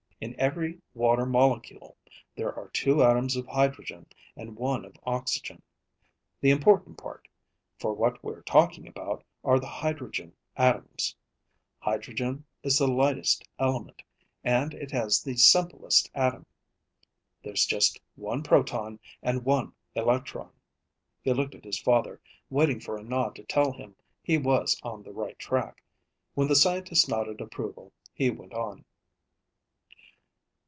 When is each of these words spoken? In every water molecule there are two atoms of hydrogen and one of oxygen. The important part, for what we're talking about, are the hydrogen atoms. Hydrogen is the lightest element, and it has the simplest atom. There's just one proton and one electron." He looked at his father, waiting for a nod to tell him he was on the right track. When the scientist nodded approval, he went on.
In 0.23 0.39
every 0.39 0.79
water 0.93 1.25
molecule 1.25 1.97
there 2.35 2.53
are 2.55 2.67
two 2.67 3.01
atoms 3.03 3.35
of 3.35 3.47
hydrogen 3.47 4.05
and 4.35 4.55
one 4.55 4.85
of 4.85 4.95
oxygen. 5.01 5.63
The 6.41 6.51
important 6.51 6.99
part, 6.99 7.27
for 7.79 7.95
what 7.95 8.23
we're 8.23 8.43
talking 8.43 8.87
about, 8.87 9.23
are 9.43 9.59
the 9.59 9.65
hydrogen 9.65 10.35
atoms. 10.55 11.15
Hydrogen 11.79 12.45
is 12.61 12.77
the 12.77 12.87
lightest 12.87 13.47
element, 13.57 14.03
and 14.43 14.75
it 14.75 14.91
has 14.91 15.23
the 15.23 15.37
simplest 15.37 16.11
atom. 16.13 16.45
There's 17.43 17.65
just 17.65 17.99
one 18.15 18.43
proton 18.43 18.99
and 19.23 19.43
one 19.43 19.73
electron." 19.95 20.51
He 21.23 21.33
looked 21.33 21.55
at 21.55 21.65
his 21.65 21.79
father, 21.79 22.21
waiting 22.47 22.79
for 22.79 22.95
a 22.95 23.03
nod 23.03 23.33
to 23.37 23.43
tell 23.43 23.71
him 23.71 23.95
he 24.21 24.37
was 24.37 24.79
on 24.83 25.01
the 25.01 25.13
right 25.13 25.39
track. 25.39 25.81
When 26.35 26.47
the 26.47 26.55
scientist 26.55 27.09
nodded 27.09 27.41
approval, 27.41 27.91
he 28.13 28.29
went 28.29 28.53
on. 28.53 28.85